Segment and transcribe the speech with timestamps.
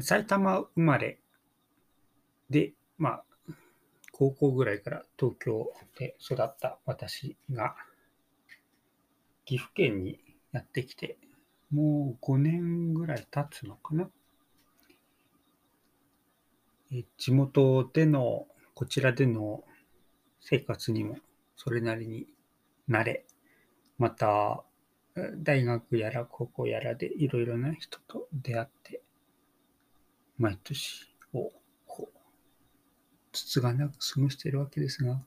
[0.00, 1.18] 埼玉生まれ
[2.48, 3.24] で、まあ、
[4.12, 7.74] 高校ぐらいから東京で育った私が、
[9.44, 10.18] 岐阜県に
[10.52, 11.18] やってきて、
[11.70, 14.08] もう5年ぐらい経つのかな。
[17.18, 19.64] 地元での、こちらでの
[20.40, 21.18] 生活にも
[21.56, 22.26] それなりに
[22.88, 23.24] 慣れ、
[23.98, 24.64] また、
[25.36, 29.02] 大学やら高校やらでいろいろな人と出会って、
[30.38, 31.50] 毎年を
[31.86, 32.18] こう、
[33.32, 35.20] つつがなく過ごしているわけですが、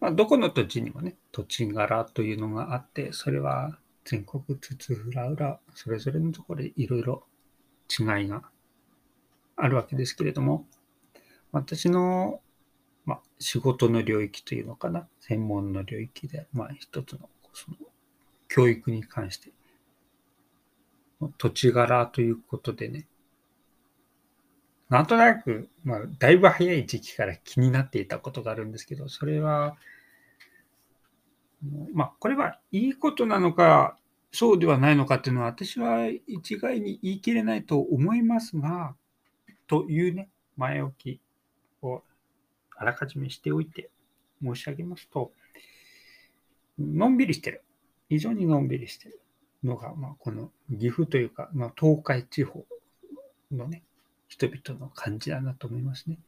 [0.00, 7.24] まあ、どこの土地にもね、土地柄というのがあって、それは全国津々浦々、それぞれのところでいろいろ
[7.88, 8.42] 違いが
[9.56, 10.66] あるわけですけれども、
[11.52, 12.40] 私の、
[13.04, 17.76] まあ、仕事の領域というのかな、専門の領域で、まあ、一つのその
[18.48, 19.52] 教育に関して、
[21.38, 23.06] 土地柄ということでね、
[24.88, 29.76] なんとなく、まあ、だいぶ早い時期から気になっていたことがあるんですけど、それは、
[31.94, 33.96] まあ、これはいいことなのか、
[34.32, 38.94] そうではないのかっていうのは、私は一概に言い切れないと思いますが、
[39.66, 41.20] というね、前置き
[41.80, 42.02] を
[42.76, 43.90] あらかじめしておいて
[44.42, 45.32] 申し上げますと、
[46.78, 47.64] のんびりしてる。
[48.08, 49.20] 非常にのんびりしてる
[49.64, 52.64] のが、まあ、この岐阜というか、まあ、東海地方
[53.50, 53.82] のね、
[54.28, 56.18] 人々の感じだなと思いますね。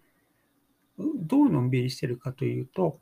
[0.99, 2.99] どうのんびりしてるかというと、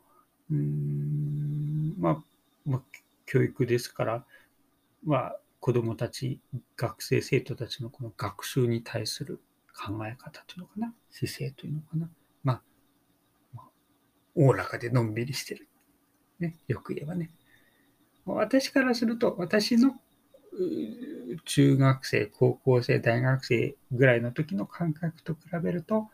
[0.50, 2.24] うん、まあ、
[2.64, 2.82] まあ、
[3.26, 4.24] 教育ですから、
[5.04, 6.40] まあ、子供たち、
[6.76, 9.40] 学生生徒たちのこの学習に対する
[9.74, 12.10] 考え方というのかな、姿勢というのかな、
[12.42, 12.62] まあ、
[13.54, 13.68] まあ、
[14.34, 15.68] おおらかでのんびりしてる。
[16.40, 17.30] ね、よく言えばね。
[18.24, 20.00] 私からすると、私の
[21.44, 26.08] 中学生、高校生、大学生ぐらいの時の感覚と比べると、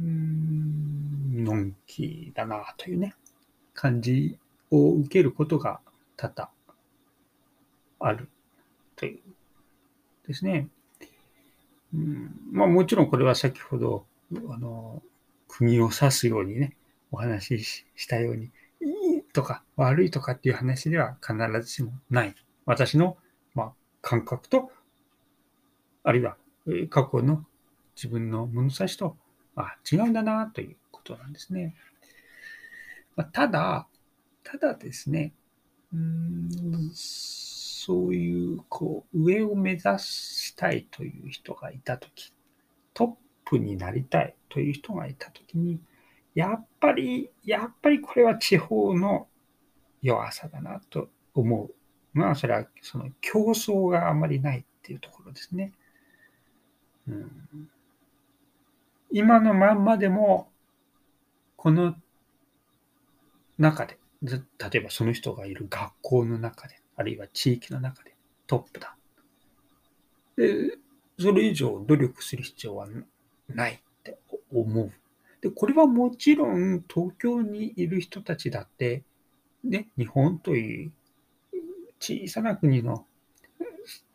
[0.00, 3.14] うーん、のんきだなというね、
[3.74, 4.38] 感じ
[4.70, 5.80] を受けることが
[6.16, 6.50] 多々
[8.00, 8.28] ある
[8.96, 9.20] という
[10.26, 10.68] ですね。
[11.94, 14.06] うん、まあもちろんこれは先ほど、
[14.48, 15.02] あの、
[15.48, 16.76] 釘を刺すようにね、
[17.10, 18.50] お話ししたように、
[19.32, 22.34] とか悪いとかっていう話では必ずしもない。
[22.66, 23.16] 私の、
[23.54, 24.70] ま、感覚と、
[26.02, 26.36] あるいは
[26.88, 27.44] 過去の
[27.96, 29.16] 自分の物差しと、
[29.56, 31.74] あ、違うんだなということなんですね。
[33.16, 33.86] ま、ただ、
[34.42, 35.32] ただですね、
[35.92, 42.32] うーんそういう、こう、上を目指したいという人がいたとき、
[42.94, 45.80] トップになりたいという人がいたときに、
[46.34, 49.26] やっぱり、やっぱりこれは地方の
[50.02, 51.74] 弱さだなと思う。
[52.12, 55.72] まあ、それはその競争があまりないっていうところですね。
[57.08, 57.70] うん、
[59.10, 60.48] 今のまんまでも、
[61.56, 61.94] この
[63.58, 64.40] 中で、例
[64.74, 68.14] えばその人がいる学校の中で、あるいは地域の中で
[68.46, 68.96] トップだ。
[70.36, 70.78] で、
[71.18, 72.88] それ以上努力する必要は
[73.48, 74.18] ないって
[74.52, 74.92] 思う。
[75.40, 79.02] で、これはもちろん東京にいる人たちだって、
[79.64, 80.92] ね、日本という
[81.98, 83.06] 小さな国の、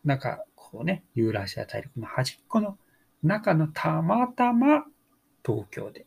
[0.03, 2.77] なんかこうね、ユーラシア大陸の端っこの
[3.23, 4.85] 中のたまたま
[5.45, 6.05] 東京でっ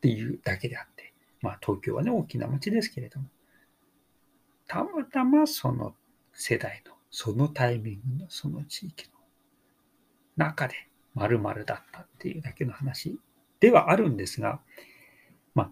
[0.00, 3.26] ていうだけであって、まあ東京はね、大きな街ですけれども、
[4.66, 5.94] たまたまその
[6.32, 9.12] 世代の、そのタイミングのその地域の
[10.36, 10.74] 中で
[11.14, 13.18] 〇〇だったっていうだけの話
[13.62, 14.58] ではあるんですが、
[15.54, 15.70] まあ、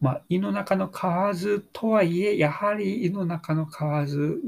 [0.00, 4.40] まあ、胃の中の蛙とはいえ、やはり胃の中の蛙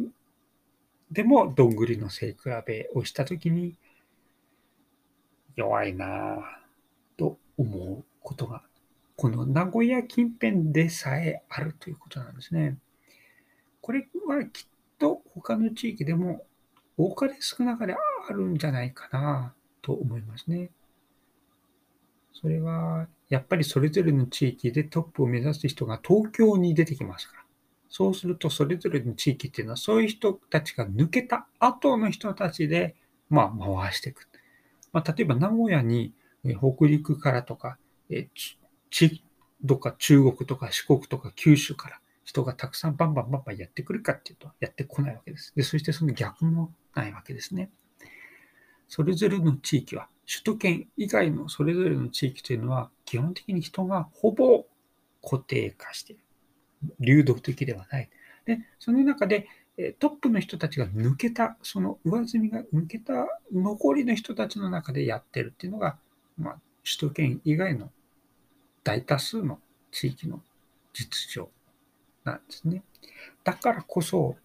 [1.11, 3.77] でもどんぐりの背比べをしたときに、
[5.55, 6.39] 弱いなぁ
[7.19, 8.63] と思うことが、
[9.15, 12.79] この名古屋近辺でさえあるということなんですね。
[13.83, 14.67] これはきっ
[14.99, 16.47] と他の地域でも
[16.97, 19.53] 多かれ少なかれあるんじゃないかな
[19.83, 20.71] と思いますね。
[22.33, 27.43] それは、やっぱりそれぞれの地域でトップを目指す人が東京に出てきますから。
[27.89, 32.97] そうすると、それぞれの地域っていうのは、そういう人たちが抜けた後の人たちで、
[33.29, 34.29] まあ、回していく。
[34.93, 36.15] まあ、例えば、名古屋に、
[36.45, 37.79] 北陸からとか、
[38.11, 38.29] え
[38.91, 39.25] ち、
[39.63, 45.53] どっか中国とか四国とか九州から人がたくさんバンバンバンバンやってくるかっていうと、やってこないわけです。
[45.55, 47.71] で、そしてその逆もないわけですね。
[48.95, 54.67] それぞれの地域は首都圏以外のそれぞれの地域というのは、基本的に人がほぼ
[55.23, 56.23] 固定化している。
[57.01, 58.11] 流動的ではない。
[58.45, 59.49] で、その中で、
[59.99, 65.97] トップの人たちが抜けた、その上積みが抜けた残りの人たちの中でやってるっていうのが、
[66.37, 67.91] まあ、首都圏以外の
[68.85, 69.59] 大多数の
[69.91, 70.43] 地域の
[70.93, 71.49] 実情
[72.25, 72.83] なんですね。
[73.43, 74.37] だからこそ、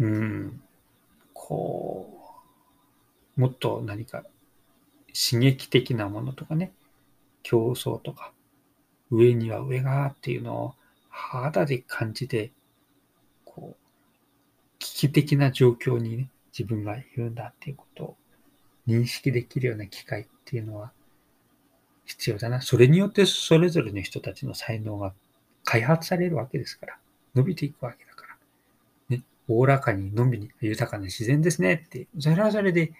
[0.00, 0.60] うん、
[1.48, 2.08] こ
[3.36, 4.24] う、もっと何か
[5.14, 6.72] 刺激的なものとかね、
[7.44, 8.32] 競争とか、
[9.12, 10.74] 上には上がっていうのを
[11.08, 12.50] 肌で感じて、
[13.44, 18.16] こう、危機的な状況にね、自分がいるんだっていうことを
[18.88, 20.90] 認識できるような機会っていうのは
[22.06, 22.60] 必要だな。
[22.60, 25.14] それによってそれぞれの人たちの才能が
[25.62, 26.98] 開発されるわけですから、
[27.36, 28.25] 伸びていくわけだから。
[29.48, 32.92] おおらかにのんびり豊かな自然ですねって、それはそれで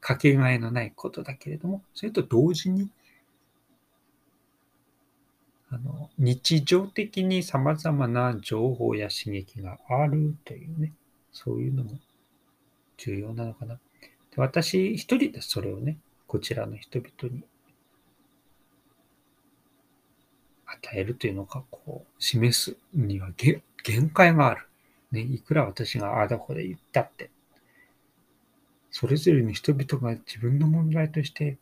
[0.00, 2.88] かけがえのないことだけれども、それと同時に
[5.70, 10.92] あの日常的に様々な情報や刺激があるというね、
[11.32, 11.98] そういうのも
[12.96, 13.74] 重要なのかな。
[13.74, 13.80] で
[14.36, 17.42] 私一人でそれをね、こちらの人々に
[20.66, 24.67] 与えるというのか、こう、示すには限界がある。
[25.10, 27.30] ね、いくら私がああだこで言ったって、
[28.90, 31.58] それぞれの人々が自分の問題として、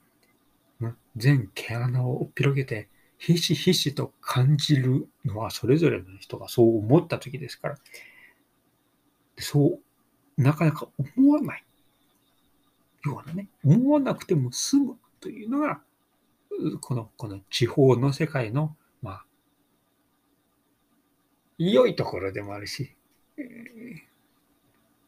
[1.17, 2.89] 全毛穴をおっぴろげて、
[3.19, 7.79] ひしひしと感じるのはそれぞれの人がそう思った時ですから、
[9.39, 9.79] そ
[10.39, 11.65] う、なかなか思わない。
[13.07, 15.81] ようなね、思わなくても済むというのが、
[16.81, 19.25] この、この地方の世界の、まあ、
[21.59, 22.96] 良いところでもあるし、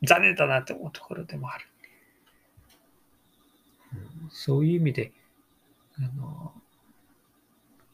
[0.02, 1.66] 残念だなって思うところでもある。
[4.30, 5.12] そういう意味で、
[5.96, 6.52] あの、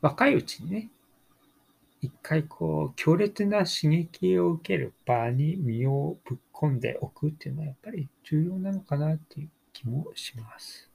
[0.00, 0.90] 若いうちにね、
[2.02, 6.80] 一回こう、強烈な刺激を受ける場に身をぶっ込ん。
[6.80, 10.93] でおくっていうのはやっぱり重要なのかなっていう気もします。